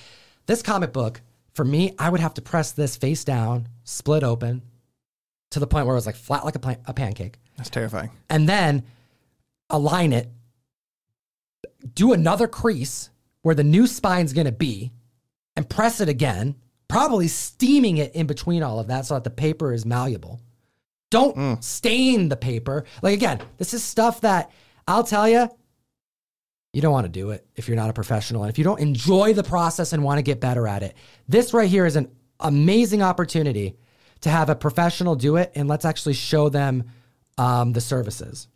this 0.46 0.62
comic 0.62 0.92
book, 0.92 1.20
for 1.54 1.64
me, 1.64 1.94
I 1.98 2.10
would 2.10 2.20
have 2.20 2.34
to 2.34 2.42
press 2.42 2.72
this 2.72 2.96
face 2.96 3.24
down, 3.24 3.68
split 3.84 4.22
open 4.22 4.62
to 5.50 5.60
the 5.60 5.66
point 5.66 5.86
where 5.86 5.94
it 5.94 5.98
was 5.98 6.06
like 6.06 6.16
flat 6.16 6.44
like 6.44 6.56
a, 6.56 6.58
pla- 6.58 6.76
a 6.86 6.94
pancake, 6.94 7.38
That's 7.56 7.70
terrifying. 7.70 8.10
and 8.28 8.48
then 8.48 8.82
align 9.70 10.12
it, 10.12 10.28
do 11.94 12.12
another 12.12 12.48
crease 12.48 13.10
where 13.42 13.54
the 13.54 13.64
new 13.64 13.86
spine's 13.86 14.32
gonna 14.32 14.52
be, 14.52 14.90
and 15.56 15.68
press 15.68 16.00
it 16.00 16.08
again, 16.08 16.56
probably 16.88 17.28
steaming 17.28 17.98
it 17.98 18.14
in 18.14 18.26
between 18.26 18.62
all 18.62 18.80
of 18.80 18.88
that 18.88 19.06
so 19.06 19.14
that 19.14 19.24
the 19.24 19.30
paper 19.30 19.72
is 19.72 19.86
malleable. 19.86 20.40
Don't 21.10 21.36
mm. 21.36 21.62
stain 21.62 22.28
the 22.28 22.36
paper. 22.36 22.84
Like 23.02 23.14
again, 23.14 23.40
this 23.58 23.72
is 23.74 23.84
stuff 23.84 24.22
that 24.22 24.50
I'll 24.88 25.04
tell 25.04 25.28
you, 25.28 25.48
you 26.74 26.82
don't 26.82 26.92
want 26.92 27.04
to 27.04 27.12
do 27.12 27.30
it 27.30 27.46
if 27.54 27.68
you're 27.68 27.76
not 27.76 27.90
a 27.90 27.92
professional 27.92 28.42
and 28.42 28.50
if 28.50 28.58
you 28.58 28.64
don't 28.64 28.80
enjoy 28.80 29.32
the 29.32 29.44
process 29.44 29.92
and 29.92 30.02
want 30.02 30.18
to 30.18 30.22
get 30.22 30.40
better 30.40 30.66
at 30.66 30.82
it. 30.82 30.96
This 31.28 31.54
right 31.54 31.68
here 31.68 31.86
is 31.86 31.94
an 31.96 32.10
amazing 32.40 33.02
opportunity 33.02 33.76
to 34.22 34.30
have 34.30 34.48
a 34.48 34.56
professional 34.56 35.16
do 35.16 35.36
it, 35.36 35.52
and 35.54 35.68
let's 35.68 35.84
actually 35.84 36.14
show 36.14 36.48
them 36.48 36.84
um, 37.38 37.72
the 37.72 37.80
services. 37.80 38.48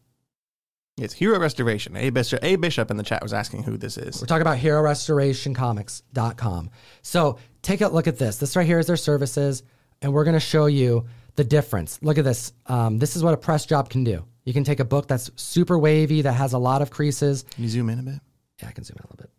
It's 0.97 1.15
Hero 1.15 1.39
Restoration. 1.39 1.97
A 1.97 2.11
Bishop, 2.11 2.43
A 2.43 2.57
Bishop 2.57 2.91
in 2.91 2.97
the 2.97 3.05
chat 3.05 3.23
was 3.23 3.33
asking 3.33 3.63
who 3.63 3.77
this 3.77 3.97
is. 3.97 4.21
We're 4.21 4.27
talking 4.27 4.43
about 4.43 4.59
herorestorationcomics.com. 4.59 6.71
So 7.03 7.39
take 7.63 7.83
a 7.83 7.89
look 7.89 8.09
at 8.09 8.19
this. 8.19 8.39
This 8.39 8.57
right 8.57 8.67
here 8.67 8.81
is 8.81 8.89
their 8.89 8.97
services, 8.97 9.63
and 10.03 10.13
we're 10.13 10.25
going 10.25 10.35
to 10.35 10.41
show 10.41 10.67
you 10.67 11.07
the 11.37 11.45
difference. 11.45 12.01
Look 12.03 12.19
at 12.19 12.25
this. 12.25 12.53
Um, 12.67 12.99
this 12.99 13.15
is 13.15 13.23
what 13.23 13.35
a 13.35 13.37
press 13.37 13.65
job 13.65 13.91
can 13.91 14.03
do. 14.03 14.25
You 14.49 14.55
can 14.55 14.65
take 14.65 14.81
a 14.81 14.85
book 14.87 15.07
that's 15.07 15.31
super 15.37 15.79
wavy, 15.79 16.23
that 16.23 16.33
has 16.33 16.55
a 16.55 16.59
lot 16.59 16.81
of 16.81 16.89
creases. 16.89 17.43
Can 17.51 17.65
you 17.65 17.69
zoom 17.69 17.91
in 17.91 17.99
a 17.99 18.03
bit? 18.03 18.19
Yeah, 18.63 18.69
I 18.69 18.73
can 18.73 18.83
zoom 18.83 18.97
in 18.99 19.05
a 19.05 19.07
little 19.07 19.19
bit. 19.19 19.31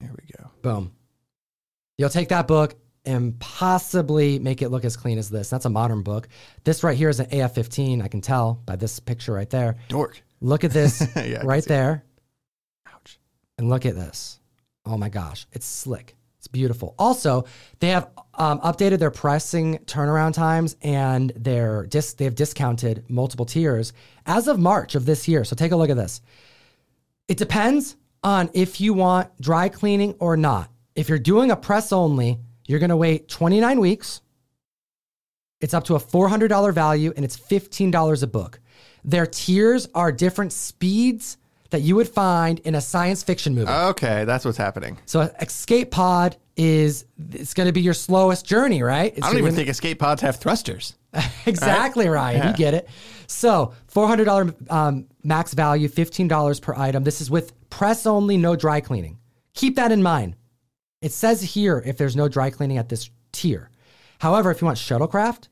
There 0.00 0.10
we 0.10 0.34
go. 0.36 0.50
Boom. 0.60 0.92
You'll 1.96 2.10
take 2.10 2.28
that 2.28 2.46
book 2.46 2.74
and 3.06 3.40
possibly 3.40 4.38
make 4.38 4.60
it 4.60 4.68
look 4.68 4.84
as 4.84 4.98
clean 4.98 5.16
as 5.16 5.30
this. 5.30 5.48
That's 5.48 5.64
a 5.64 5.70
modern 5.70 6.02
book. 6.02 6.28
This 6.64 6.84
right 6.84 6.94
here 6.94 7.08
is 7.08 7.20
an 7.20 7.30
AF15. 7.30 8.02
I 8.02 8.08
can 8.08 8.20
tell 8.20 8.60
by 8.66 8.76
this 8.76 9.00
picture 9.00 9.32
right 9.32 9.48
there. 9.48 9.76
Dork. 9.88 10.22
Look 10.42 10.62
at 10.62 10.72
this 10.72 11.02
Yeah, 11.16 11.40
right 11.42 11.64
there. 11.64 12.04
Ouch. 12.92 13.18
And 13.56 13.70
look 13.70 13.86
at 13.86 13.94
this. 13.94 14.40
Oh 14.84 14.98
my 14.98 15.08
gosh, 15.08 15.46
it's 15.52 15.64
slick. 15.64 16.16
It's 16.42 16.48
beautiful. 16.48 16.96
Also, 16.98 17.44
they 17.78 17.90
have 17.90 18.10
um, 18.34 18.58
updated 18.62 18.98
their 18.98 19.12
pressing 19.12 19.78
turnaround 19.84 20.34
times 20.34 20.74
and 20.82 21.30
their 21.36 21.86
dis- 21.86 22.14
they've 22.14 22.34
discounted 22.34 23.08
multiple 23.08 23.46
tiers 23.46 23.92
as 24.26 24.48
of 24.48 24.58
March 24.58 24.96
of 24.96 25.06
this 25.06 25.28
year. 25.28 25.44
So 25.44 25.54
take 25.54 25.70
a 25.70 25.76
look 25.76 25.88
at 25.88 25.96
this. 25.96 26.20
It 27.28 27.38
depends 27.38 27.94
on 28.24 28.50
if 28.54 28.80
you 28.80 28.92
want 28.92 29.40
dry 29.40 29.68
cleaning 29.68 30.16
or 30.18 30.36
not. 30.36 30.68
If 30.96 31.08
you're 31.08 31.20
doing 31.20 31.52
a 31.52 31.56
press 31.56 31.92
only, 31.92 32.40
you're 32.66 32.80
going 32.80 32.90
to 32.90 32.96
wait 32.96 33.28
29 33.28 33.78
weeks. 33.78 34.20
It's 35.60 35.74
up 35.74 35.84
to 35.84 35.94
a 35.94 36.00
$400 36.00 36.74
value 36.74 37.12
and 37.14 37.24
it's 37.24 37.36
$15 37.36 38.20
a 38.20 38.26
book. 38.26 38.58
Their 39.04 39.26
tiers 39.26 39.86
are 39.94 40.10
different 40.10 40.52
speeds 40.52 41.36
that 41.72 41.80
you 41.80 41.96
would 41.96 42.08
find 42.08 42.58
in 42.60 42.74
a 42.74 42.80
science 42.80 43.22
fiction 43.22 43.54
movie. 43.54 43.70
Okay, 43.70 44.24
that's 44.24 44.44
what's 44.44 44.58
happening. 44.58 44.98
so 45.06 45.22
Escape 45.40 45.90
Pod 45.90 46.36
is 46.56 47.06
it's 47.32 47.54
going 47.54 47.66
to 47.66 47.72
be 47.72 47.80
your 47.80 47.94
slowest 47.94 48.44
journey, 48.46 48.82
right? 48.82 49.12
It's 49.16 49.26
I 49.26 49.30
don't 49.30 49.38
even 49.38 49.54
think 49.54 49.68
escape 49.68 49.98
pods 49.98 50.20
have 50.20 50.36
thrusters. 50.36 50.96
exactly 51.46 52.08
Ryan. 52.08 52.48
You 52.48 52.54
get 52.54 52.74
it. 52.74 52.88
So 53.26 53.72
four 53.86 54.06
hundred 54.06 54.26
dollar 54.26 54.54
um, 54.68 55.06
max 55.24 55.54
value, 55.54 55.88
fifteen 55.88 56.28
dollars 56.28 56.60
per 56.60 56.74
item. 56.74 57.04
This 57.04 57.20
is 57.20 57.30
with 57.30 57.58
press 57.70 58.06
only, 58.06 58.36
no 58.36 58.54
dry 58.54 58.80
cleaning. 58.80 59.18
Keep 59.54 59.76
that 59.76 59.92
in 59.92 60.02
mind. 60.02 60.36
It 61.00 61.12
says 61.12 61.42
here 61.42 61.82
if 61.84 61.96
there's 61.96 62.16
no 62.16 62.28
dry 62.28 62.50
cleaning 62.50 62.78
at 62.78 62.88
this 62.88 63.10
tier. 63.32 63.70
However, 64.18 64.50
if 64.50 64.60
you 64.60 64.66
want 64.66 64.78
shuttlecraft, 64.78 65.48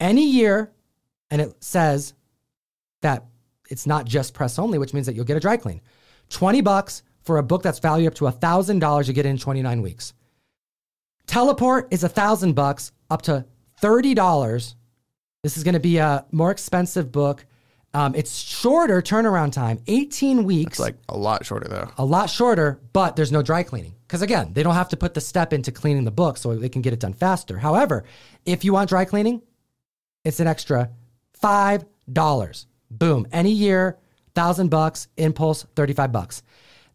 any 0.00 0.28
year, 0.28 0.72
and 1.30 1.40
it 1.40 1.62
says 1.62 2.12
that 3.02 3.24
it's 3.70 3.86
not 3.86 4.04
just 4.06 4.34
press 4.34 4.58
only, 4.58 4.78
which 4.78 4.92
means 4.94 5.06
that 5.06 5.14
you'll 5.14 5.24
get 5.24 5.36
a 5.36 5.40
dry 5.40 5.56
clean. 5.56 5.80
Twenty 6.28 6.60
bucks 6.60 7.02
for 7.22 7.38
a 7.38 7.42
book 7.42 7.62
that's 7.62 7.78
valued 7.78 8.08
up 8.08 8.14
to 8.16 8.30
thousand 8.30 8.78
dollars. 8.80 9.08
You 9.08 9.14
get 9.14 9.26
in 9.26 9.38
twenty 9.38 9.62
nine 9.62 9.82
weeks. 9.82 10.12
Teleport 11.26 11.88
is 11.90 12.04
a 12.04 12.08
thousand 12.08 12.52
bucks 12.54 12.92
up 13.10 13.22
to 13.22 13.44
thirty 13.80 14.14
dollars. 14.14 14.76
This 15.42 15.56
is 15.56 15.64
going 15.64 15.74
to 15.74 15.80
be 15.80 15.98
a 15.98 16.24
more 16.32 16.50
expensive 16.50 17.12
book. 17.12 17.44
Um, 17.92 18.14
it's 18.16 18.36
shorter 18.36 19.00
turnaround 19.00 19.52
time, 19.52 19.78
eighteen 19.86 20.44
weeks, 20.44 20.72
It's 20.72 20.80
like 20.80 20.96
a 21.08 21.16
lot 21.16 21.46
shorter 21.46 21.68
though. 21.68 21.88
a 21.96 22.04
lot 22.04 22.28
shorter, 22.28 22.80
but 22.92 23.14
there's 23.14 23.30
no 23.30 23.40
dry 23.40 23.62
cleaning 23.62 23.94
because 24.06 24.20
again, 24.20 24.52
they 24.52 24.62
don't 24.64 24.74
have 24.74 24.88
to 24.88 24.96
put 24.96 25.14
the 25.14 25.20
step 25.20 25.52
into 25.52 25.70
cleaning 25.70 26.04
the 26.04 26.10
book, 26.10 26.36
so 26.36 26.56
they 26.56 26.68
can 26.68 26.82
get 26.82 26.92
it 26.92 26.98
done 27.00 27.12
faster. 27.12 27.56
However, 27.58 28.04
if 28.44 28.64
you 28.64 28.72
want 28.72 28.88
dry 28.88 29.04
cleaning, 29.04 29.42
it's 30.24 30.40
an 30.40 30.48
extra 30.48 30.90
five 31.34 31.84
dollars. 32.12 32.66
Boom, 32.98 33.26
any 33.32 33.50
year, 33.50 33.98
thousand 34.34 34.68
bucks. 34.70 35.08
Impulse, 35.16 35.66
thirty-five 35.76 36.12
bucks. 36.12 36.42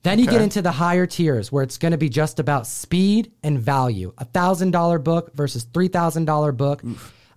Then 0.02 0.18
you 0.18 0.28
get 0.28 0.42
into 0.42 0.62
the 0.62 0.72
higher 0.72 1.06
tiers 1.06 1.52
where 1.52 1.62
it's 1.62 1.78
going 1.78 1.92
to 1.92 1.98
be 1.98 2.08
just 2.08 2.40
about 2.40 2.66
speed 2.66 3.34
and 3.44 3.60
value. 3.60 4.14
A 4.18 4.24
thousand 4.26 4.72
dollar 4.72 4.98
book 4.98 5.34
versus 5.36 5.64
three 5.74 5.90
thousand 5.90 6.26
dollar 6.26 6.52
book. 6.52 6.82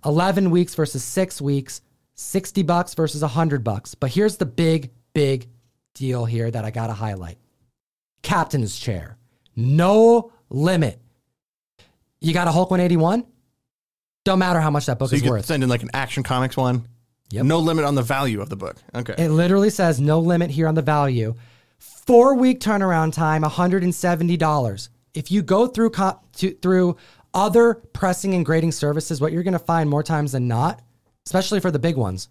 Eleven 0.05 0.49
weeks 0.49 0.75
versus 0.75 1.03
six 1.03 1.41
weeks. 1.41 1.81
Sixty 2.15 2.63
bucks 2.63 2.93
versus 2.93 3.21
a 3.23 3.27
hundred 3.27 3.63
bucks. 3.63 3.95
But 3.95 4.11
here's 4.11 4.37
the 4.37 4.45
big, 4.45 4.91
big 5.13 5.49
deal 5.93 6.25
here 6.25 6.49
that 6.49 6.63
I 6.63 6.71
got 6.71 6.87
to 6.87 6.93
highlight. 6.93 7.37
Captain's 8.21 8.79
chair, 8.79 9.17
no 9.55 10.31
limit. 10.49 10.99
You 12.21 12.33
got 12.33 12.47
a 12.47 12.51
Hulk 12.51 12.71
181? 12.71 13.25
Don't 14.23 14.39
matter 14.39 14.61
how 14.61 14.69
much 14.69 14.85
that 14.85 14.97
book 14.97 15.09
So 15.09 15.17
you 15.17 15.23
is 15.23 15.29
worth. 15.29 15.45
send 15.45 15.61
in 15.63 15.67
like 15.67 15.83
an 15.83 15.89
Action 15.93 16.23
Comics 16.23 16.55
one. 16.55 16.87
Yep. 17.33 17.45
No 17.45 17.57
limit 17.57 17.83
on 17.83 17.95
the 17.95 18.03
value 18.03 18.41
of 18.41 18.49
the 18.49 18.55
book. 18.55 18.77
Okay. 18.93 19.15
It 19.17 19.29
literally 19.29 19.71
says 19.71 19.99
no 19.99 20.19
limit 20.19 20.51
here 20.51 20.67
on 20.67 20.75
the 20.75 20.83
value. 20.83 21.33
Four 21.79 22.35
week 22.35 22.59
turnaround 22.59 23.13
time, 23.13 23.41
$170. 23.41 24.89
If 25.15 25.31
you 25.31 25.41
go 25.41 25.65
through 25.65 25.89
co- 25.89 26.19
to, 26.37 26.51
through 26.51 26.95
other 27.33 27.73
pressing 27.73 28.35
and 28.35 28.45
grading 28.45 28.73
services, 28.73 29.19
what 29.19 29.31
you're 29.31 29.41
going 29.41 29.53
to 29.53 29.59
find 29.59 29.89
more 29.89 30.03
times 30.03 30.33
than 30.33 30.47
not, 30.47 30.83
especially 31.25 31.59
for 31.59 31.71
the 31.71 31.79
big 31.79 31.97
ones, 31.97 32.29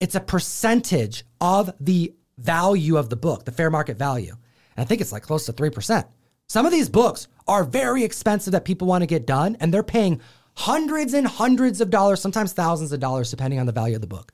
it's 0.00 0.14
a 0.14 0.20
percentage 0.20 1.24
of 1.40 1.72
the 1.80 2.14
value 2.36 2.98
of 2.98 3.08
the 3.08 3.16
book, 3.16 3.46
the 3.46 3.52
fair 3.52 3.70
market 3.70 3.96
value. 3.96 4.36
And 4.76 4.84
I 4.84 4.84
think 4.84 5.00
it's 5.00 5.12
like 5.12 5.22
close 5.22 5.46
to 5.46 5.54
3%. 5.54 6.04
Some 6.46 6.66
of 6.66 6.72
these 6.72 6.90
books 6.90 7.26
are 7.48 7.64
very 7.64 8.04
expensive 8.04 8.52
that 8.52 8.66
people 8.66 8.86
want 8.86 9.00
to 9.00 9.06
get 9.06 9.26
done, 9.26 9.56
and 9.60 9.72
they're 9.72 9.82
paying 9.82 10.20
hundreds 10.56 11.14
and 11.14 11.26
hundreds 11.26 11.80
of 11.80 11.90
dollars, 11.90 12.20
sometimes 12.20 12.52
thousands 12.52 12.92
of 12.92 13.00
dollars, 13.00 13.30
depending 13.30 13.60
on 13.60 13.66
the 13.66 13.72
value 13.72 13.94
of 13.94 14.00
the 14.00 14.06
book. 14.06 14.32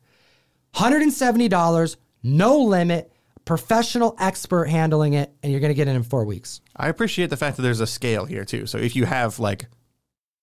$170, 0.75 1.97
no 2.23 2.59
limit, 2.59 3.13
professional 3.45 4.17
expert 4.19 4.67
handling 4.67 5.15
it, 5.15 5.33
and 5.43 5.51
you're 5.53 5.61
going 5.61 5.71
to 5.71 5.75
get 5.75 5.89
it 5.89 5.95
in 5.97 6.03
four 6.03 6.25
weeks. 6.25 6.61
I 6.77 6.89
appreciate 6.89 7.31
the 7.31 7.37
fact 7.37 7.57
that 7.57 7.63
there's 7.63 7.81
a 7.81 7.87
scale 7.87 8.25
here 8.25 8.45
too. 8.45 8.67
So 8.67 8.79
if 8.79 8.97
you 8.97 9.05
have 9.05 9.39
like 9.39 9.67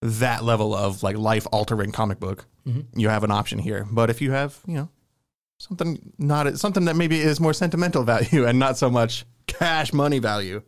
that 0.01 0.43
level 0.43 0.75
of 0.75 1.03
like 1.03 1.17
life 1.17 1.47
altering 1.51 1.91
comic 1.91 2.19
book, 2.19 2.45
Mm-hmm. 2.67 2.99
you 2.99 3.09
have 3.09 3.23
an 3.23 3.31
option 3.31 3.57
here. 3.57 3.87
But 3.89 4.09
if 4.11 4.21
you 4.21 4.31
have, 4.31 4.59
you 4.67 4.75
know, 4.75 4.89
something 5.59 5.97
not 6.19 6.59
something 6.59 6.85
that 6.85 6.95
maybe 6.97 7.19
is 7.19 7.39
more 7.39 7.53
sentimental 7.53 8.03
value 8.13 8.45
and 8.45 8.59
not 8.59 8.77
so 8.77 8.91
much 8.91 9.25
cash 9.47 9.91
money 9.93 10.19
value, 10.19 10.61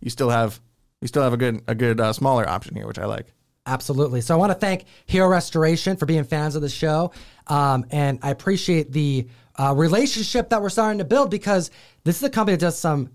you 0.00 0.10
still 0.10 0.30
have 0.30 0.58
you 1.02 1.06
still 1.06 1.22
have 1.22 1.34
a 1.34 1.36
good 1.36 1.62
a 1.68 1.74
good 1.74 2.00
uh, 2.00 2.12
smaller 2.14 2.48
option 2.48 2.74
here, 2.74 2.86
which 2.88 2.98
I 2.98 3.04
like. 3.04 3.26
Absolutely. 3.66 4.20
So 4.20 4.34
I 4.34 4.38
want 4.38 4.52
to 4.52 4.58
thank 4.58 4.84
Hero 5.06 5.26
Restoration 5.28 5.96
for 5.96 6.04
being 6.04 6.24
fans 6.24 6.54
of 6.54 6.62
the 6.62 6.68
show. 6.68 7.12
Um, 7.46 7.86
and 7.90 8.18
I 8.22 8.30
appreciate 8.30 8.92
the 8.92 9.26
uh, 9.58 9.74
relationship 9.74 10.50
that 10.50 10.60
we're 10.60 10.68
starting 10.68 10.98
to 10.98 11.04
build 11.04 11.30
because 11.30 11.70
this 12.04 12.16
is 12.16 12.22
a 12.22 12.30
company 12.30 12.56
that 12.56 12.60
does 12.60 12.78
some 12.78 13.10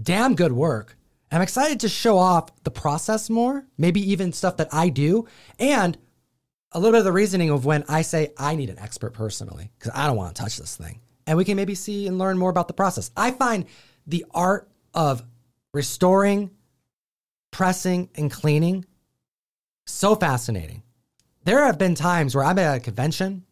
damn 0.00 0.34
good 0.34 0.52
work. 0.52 0.96
I'm 1.32 1.42
excited 1.42 1.80
to 1.80 1.88
show 1.88 2.18
off 2.18 2.62
the 2.62 2.70
process 2.70 3.28
more, 3.30 3.66
maybe 3.78 4.12
even 4.12 4.32
stuff 4.32 4.58
that 4.58 4.68
I 4.72 4.90
do, 4.90 5.26
and 5.58 5.98
a 6.72 6.78
little 6.78 6.92
bit 6.92 6.98
of 6.98 7.04
the 7.04 7.12
reasoning 7.12 7.50
of 7.50 7.64
when 7.64 7.84
I 7.88 8.02
say 8.02 8.32
I 8.38 8.54
need 8.54 8.70
an 8.70 8.78
expert 8.78 9.12
personally 9.12 9.70
because 9.78 9.92
I 9.94 10.06
don't 10.06 10.16
want 10.16 10.36
to 10.36 10.42
touch 10.42 10.58
this 10.58 10.76
thing. 10.76 11.00
And 11.26 11.36
we 11.36 11.44
can 11.44 11.56
maybe 11.56 11.74
see 11.74 12.06
and 12.06 12.18
learn 12.18 12.38
more 12.38 12.50
about 12.50 12.68
the 12.68 12.74
process. 12.74 13.10
I 13.16 13.32
find 13.32 13.64
the 14.06 14.24
art 14.32 14.68
of 14.94 15.24
restoring, 15.72 16.50
pressing, 17.50 18.10
and 18.14 18.30
cleaning 18.30 18.84
so 19.86 20.14
fascinating. 20.14 20.82
There 21.44 21.64
have 21.64 21.78
been 21.78 21.94
times 21.94 22.34
where 22.34 22.44
I'm 22.44 22.58
at 22.58 22.76
a 22.76 22.80
convention, 22.80 23.44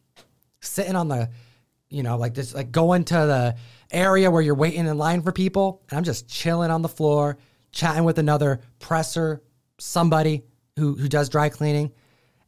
sitting 0.61 0.97
on 0.97 1.09
the, 1.09 1.31
you 1.89 2.03
know, 2.03 2.17
like 2.17 2.35
this, 2.35 2.55
like 2.55 2.73
going 2.73 3.05
to 3.05 3.15
the 3.15 3.57
area 3.93 4.31
where 4.31 4.43
you're 4.43 4.55
waiting 4.55 4.87
in 4.87 4.99
line 4.99 5.23
for 5.23 5.33
people, 5.33 5.83
and 5.89 5.99
I'm 5.99 6.05
just 6.05 6.29
chilling 6.29 6.71
on 6.71 6.83
the 6.83 6.89
floor, 6.89 7.39
chatting 7.73 8.05
with 8.05 8.19
another 8.19 8.61
presser, 8.81 9.43
somebody 9.79 10.43
who 10.77 10.95
who 10.95 11.09
does 11.09 11.29
dry 11.29 11.49
cleaning, 11.49 11.93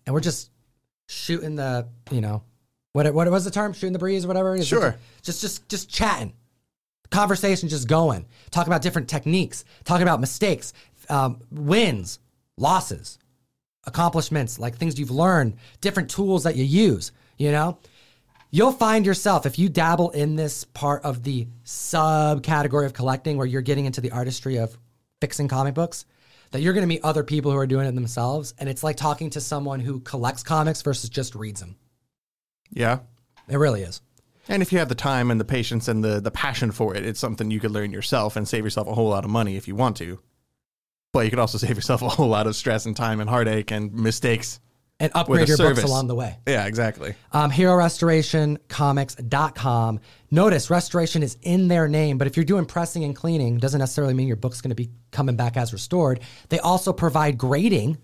and 0.05 0.15
we're 0.15 0.21
just 0.21 0.51
shooting 1.07 1.55
the, 1.55 1.87
you 2.11 2.21
know, 2.21 2.43
what 2.93 3.13
what 3.15 3.31
was 3.31 3.45
the 3.45 3.51
term? 3.51 3.73
Shooting 3.73 3.93
the 3.93 3.99
breeze 4.01 4.25
or 4.25 4.29
whatever. 4.29 4.57
is. 4.57 4.67
Sure. 4.67 4.97
Just 5.23 5.41
just 5.41 5.69
just 5.69 5.89
chatting 5.89 6.33
conversation 7.11 7.69
just 7.69 7.89
going, 7.89 8.27
talking 8.51 8.73
about 8.73 8.83
different 8.83 9.09
techniques, 9.09 9.65
talking 9.85 10.03
about 10.03 10.21
mistakes, 10.21 10.73
um, 11.09 11.41
wins, 11.51 12.19
losses, 12.57 13.19
accomplishments, 13.87 14.59
like 14.59 14.77
things 14.77 14.99
you've 14.99 15.11
learned, 15.11 15.57
different 15.81 16.11
tools 16.11 16.45
that 16.45 16.57
you 16.57 16.65
use, 16.65 17.13
you 17.37 17.53
know? 17.53 17.79
You'll 18.51 18.73
find 18.73 19.05
yourself, 19.05 19.45
if 19.45 19.59
you 19.59 19.69
dabble 19.69 20.11
in 20.11 20.37
this 20.37 20.65
part 20.65 21.03
of 21.03 21.23
the 21.23 21.49
subcategory 21.65 22.87
of 22.87 22.95
collecting 22.95 23.37
where 23.37 23.47
you're 23.47 23.61
getting 23.61 23.87
into 23.87 24.01
the 24.01 24.13
artistry 24.13 24.57
of 24.57 24.79
fixing 25.21 25.49
comic 25.49 25.75
books, 25.75 26.07
that 26.53 26.61
you're 26.61 26.73
going 26.73 26.83
to 26.85 26.89
meet 26.89 27.03
other 27.03 27.25
people 27.25 27.51
who 27.51 27.59
are 27.59 27.67
doing 27.67 27.87
it 27.87 27.95
themselves. 27.95 28.55
And 28.59 28.69
it's 28.69 28.85
like 28.85 28.97
talking 28.97 29.31
to 29.31 29.41
someone 29.41 29.81
who 29.81 30.01
collects 30.01 30.43
comics 30.43 30.81
versus 30.81 31.11
just 31.11 31.35
reads 31.35 31.61
them. 31.61 31.77
Yeah. 32.71 33.01
It 33.49 33.57
really 33.57 33.83
is. 33.83 34.01
And 34.49 34.63
if 34.63 34.73
you 34.73 34.79
have 34.79 34.89
the 34.89 34.95
time 34.95 35.31
and 35.31 35.41
the 35.41 35.45
patience 35.45 35.89
and 35.89 36.05
the, 36.05 36.21
the 36.21 36.31
passion 36.31 36.71
for 36.71 36.95
it, 36.95 37.05
it's 37.05 37.19
something 37.19 37.51
you 37.51 37.61
could 37.61 37.73
learn 37.73 37.91
yourself 37.91 38.37
and 38.37 38.47
save 38.47 38.65
yourself 38.65 38.87
a 38.87 38.95
whole 38.95 39.09
lot 39.09 39.25
of 39.25 39.31
money 39.31 39.57
if 39.57 39.67
you 39.67 39.75
want 39.75 39.97
to. 39.97 40.21
But 41.17 41.25
you 41.25 41.31
could 41.31 41.39
also 41.39 41.57
save 41.67 41.77
yourself 41.77 42.03
a 42.03 42.09
whole 42.09 42.29
lot 42.29 42.47
of 42.47 42.55
stress 42.55 42.85
and 42.87 42.95
time 42.95 43.21
and 43.21 43.31
heartache 43.31 43.71
and 43.71 43.95
mistakes. 43.95 44.61
and 45.01 45.11
upgrade 45.15 45.49
your 45.49 45.57
service. 45.57 45.79
books 45.79 45.91
along 45.91 46.09
the 46.09 46.15
way. 46.15 46.37
Yeah, 46.47 46.67
exactly. 46.67 47.15
Um, 47.33 47.51
HeroRestorationComics.com. 47.51 50.01
Notice 50.31 50.71
restoration 50.71 51.23
is 51.23 51.39
in 51.43 51.69
their 51.69 51.89
name, 51.89 52.19
but 52.19 52.27
if 52.27 52.37
you're 52.37 52.45
doing 52.45 52.67
pressing 52.67 53.03
and 53.05 53.17
cleaning, 53.17 53.57
doesn't 53.59 53.81
necessarily 53.81 54.13
mean 54.13 54.27
your 54.27 54.37
book's 54.37 54.61
going 54.61 54.69
to 54.71 54.75
be 54.75 54.91
coming 55.11 55.37
back 55.37 55.57
as 55.57 55.73
restored. 55.73 56.21
They 56.51 56.59
also 56.59 56.93
provide 56.93 57.39
grading. 57.39 57.97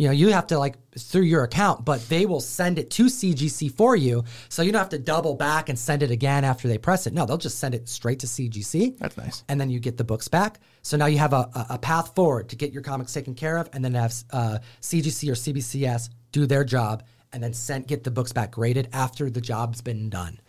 You 0.00 0.06
know, 0.06 0.12
you 0.12 0.30
have 0.30 0.46
to 0.46 0.58
like 0.58 0.76
through 0.98 1.24
your 1.24 1.44
account, 1.44 1.84
but 1.84 2.00
they 2.08 2.24
will 2.24 2.40
send 2.40 2.78
it 2.78 2.90
to 2.92 3.04
CGC 3.04 3.70
for 3.70 3.94
you. 3.94 4.24
So 4.48 4.62
you 4.62 4.72
don't 4.72 4.78
have 4.78 4.88
to 4.88 4.98
double 4.98 5.34
back 5.34 5.68
and 5.68 5.78
send 5.78 6.02
it 6.02 6.10
again 6.10 6.42
after 6.42 6.68
they 6.68 6.78
press 6.78 7.06
it. 7.06 7.12
No, 7.12 7.26
they'll 7.26 7.36
just 7.36 7.58
send 7.58 7.74
it 7.74 7.86
straight 7.86 8.20
to 8.20 8.26
CGC. 8.26 8.96
That's 8.96 9.18
nice. 9.18 9.44
And 9.50 9.60
then 9.60 9.68
you 9.68 9.78
get 9.78 9.98
the 9.98 10.04
books 10.04 10.26
back. 10.26 10.58
So 10.80 10.96
now 10.96 11.04
you 11.04 11.18
have 11.18 11.34
a, 11.34 11.50
a, 11.68 11.78
path 11.78 12.14
forward 12.14 12.48
to 12.48 12.56
get 12.56 12.72
your 12.72 12.80
comics 12.80 13.12
taken 13.12 13.34
care 13.34 13.58
of, 13.58 13.68
and 13.74 13.84
then 13.84 13.92
have 13.92 14.14
uh, 14.32 14.60
CGC 14.80 15.28
or 15.28 15.34
CBCS 15.34 16.08
do 16.32 16.46
their 16.46 16.64
job, 16.64 17.02
and 17.34 17.42
then 17.42 17.52
send 17.52 17.86
get 17.86 18.02
the 18.02 18.10
books 18.10 18.32
back 18.32 18.52
graded 18.52 18.88
after 18.94 19.28
the 19.28 19.42
job's 19.42 19.82
been 19.82 20.08
done. 20.08 20.40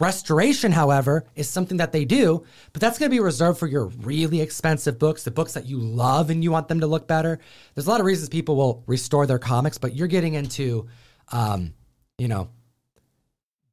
Restoration, 0.00 0.72
however, 0.72 1.26
is 1.36 1.48
something 1.48 1.76
that 1.76 1.92
they 1.92 2.06
do, 2.06 2.44
but 2.72 2.80
that's 2.80 2.98
going 2.98 3.10
to 3.10 3.14
be 3.14 3.20
reserved 3.20 3.58
for 3.58 3.66
your 3.66 3.86
really 3.86 4.40
expensive 4.40 4.98
books, 4.98 5.24
the 5.24 5.30
books 5.30 5.52
that 5.52 5.66
you 5.66 5.78
love 5.78 6.30
and 6.30 6.42
you 6.42 6.50
want 6.50 6.68
them 6.68 6.80
to 6.80 6.86
look 6.86 7.06
better. 7.06 7.38
There's 7.74 7.86
a 7.86 7.90
lot 7.90 8.00
of 8.00 8.06
reasons 8.06 8.30
people 8.30 8.56
will 8.56 8.82
restore 8.86 9.26
their 9.26 9.38
comics, 9.38 9.76
but 9.76 9.94
you're 9.94 10.08
getting 10.08 10.34
into, 10.34 10.88
um, 11.32 11.74
you 12.16 12.28
know, 12.28 12.48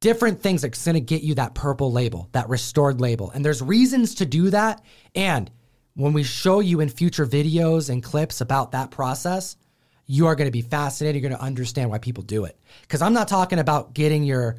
different 0.00 0.42
things 0.42 0.60
that's 0.60 0.84
going 0.84 0.94
to 0.94 1.00
get 1.00 1.22
you 1.22 1.34
that 1.36 1.54
purple 1.54 1.90
label, 1.90 2.28
that 2.32 2.50
restored 2.50 3.00
label. 3.00 3.30
And 3.30 3.42
there's 3.42 3.62
reasons 3.62 4.16
to 4.16 4.26
do 4.26 4.50
that. 4.50 4.84
And 5.14 5.50
when 5.94 6.12
we 6.12 6.24
show 6.24 6.60
you 6.60 6.80
in 6.80 6.90
future 6.90 7.26
videos 7.26 7.88
and 7.88 8.02
clips 8.02 8.42
about 8.42 8.72
that 8.72 8.90
process, 8.90 9.56
you 10.04 10.26
are 10.26 10.34
going 10.34 10.46
to 10.46 10.52
be 10.52 10.60
fascinated. 10.62 11.22
You're 11.22 11.30
going 11.30 11.40
to 11.40 11.44
understand 11.44 11.88
why 11.88 11.98
people 11.98 12.22
do 12.22 12.44
it. 12.44 12.58
Because 12.82 13.00
I'm 13.00 13.14
not 13.14 13.28
talking 13.28 13.58
about 13.58 13.94
getting 13.94 14.24
your, 14.24 14.56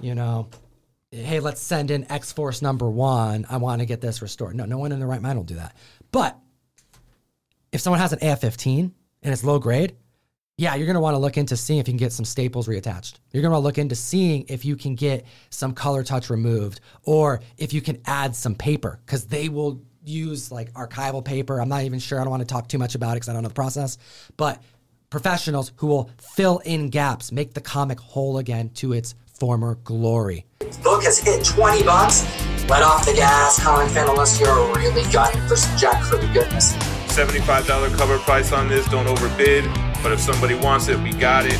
you 0.00 0.16
know, 0.16 0.48
hey, 1.12 1.40
let's 1.40 1.60
send 1.60 1.90
in 1.90 2.10
X 2.10 2.32
Force 2.32 2.62
number 2.62 2.88
one. 2.90 3.46
I 3.48 3.58
want 3.58 3.80
to 3.80 3.86
get 3.86 4.00
this 4.00 4.22
restored. 4.22 4.56
No, 4.56 4.64
no 4.64 4.78
one 4.78 4.92
in 4.92 4.98
their 4.98 5.08
right 5.08 5.20
mind 5.20 5.38
will 5.38 5.44
do 5.44 5.56
that. 5.56 5.76
But 6.10 6.38
if 7.70 7.80
someone 7.80 8.00
has 8.00 8.12
an 8.12 8.20
AF15 8.20 8.90
and 9.22 9.32
it's 9.32 9.44
low 9.44 9.58
grade, 9.58 9.96
yeah, 10.56 10.74
you're 10.74 10.86
going 10.86 10.94
to 10.94 11.00
want 11.00 11.14
to 11.14 11.18
look 11.18 11.36
into 11.36 11.56
seeing 11.56 11.80
if 11.80 11.88
you 11.88 11.92
can 11.92 11.98
get 11.98 12.12
some 12.12 12.24
staples 12.24 12.68
reattached. 12.68 13.14
You're 13.32 13.42
going 13.42 13.50
to 13.50 13.52
want 13.52 13.62
to 13.62 13.66
look 13.66 13.78
into 13.78 13.94
seeing 13.94 14.44
if 14.48 14.64
you 14.64 14.76
can 14.76 14.94
get 14.94 15.26
some 15.50 15.72
color 15.72 16.02
touch 16.02 16.30
removed 16.30 16.80
or 17.04 17.40
if 17.56 17.72
you 17.72 17.80
can 17.80 18.00
add 18.06 18.36
some 18.36 18.54
paper 18.54 19.00
because 19.04 19.24
they 19.26 19.48
will 19.48 19.82
use 20.04 20.50
like 20.50 20.72
archival 20.72 21.24
paper. 21.24 21.60
I'm 21.60 21.68
not 21.68 21.82
even 21.82 21.98
sure. 21.98 22.20
I 22.20 22.24
don't 22.24 22.30
want 22.30 22.42
to 22.42 22.46
talk 22.46 22.68
too 22.68 22.78
much 22.78 22.94
about 22.94 23.12
it 23.12 23.14
because 23.16 23.28
I 23.28 23.32
don't 23.32 23.42
know 23.42 23.48
the 23.48 23.54
process. 23.54 23.98
But 24.36 24.62
professionals 25.10 25.72
who 25.76 25.86
will 25.86 26.10
fill 26.18 26.58
in 26.58 26.90
gaps, 26.90 27.32
make 27.32 27.54
the 27.54 27.60
comic 27.60 28.00
whole 28.00 28.38
again 28.38 28.70
to 28.74 28.92
its 28.92 29.14
former 29.38 29.76
glory. 29.76 30.46
Book 30.78 31.04
has 31.04 31.18
hit 31.18 31.44
20 31.44 31.82
bucks. 31.82 32.24
Let 32.68 32.82
off 32.82 33.04
the 33.04 33.12
gas, 33.12 33.62
comic 33.62 33.90
fan, 33.92 34.08
unless 34.08 34.40
you're 34.40 34.74
really 34.74 35.02
gunning 35.12 35.46
for 35.48 35.56
some 35.56 35.76
jackfruit 35.76 36.32
goodness. 36.32 36.74
$75 37.12 37.96
cover 37.96 38.18
price 38.18 38.52
on 38.52 38.68
this. 38.68 38.86
Don't 38.88 39.06
overbid. 39.06 39.64
But 40.02 40.12
if 40.12 40.20
somebody 40.20 40.54
wants 40.54 40.88
it, 40.88 40.98
we 40.98 41.12
got 41.12 41.46
it. 41.46 41.58